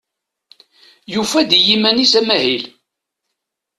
[1.13, 2.63] Yufa-d i yiman-is amahil.